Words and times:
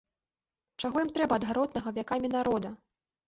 Чаго 0.85 0.97
ім 1.05 1.11
трэба 1.17 1.37
ад 1.41 1.45
гаротнага 1.51 1.93
вякамі 1.97 2.31
народа? 2.39 2.73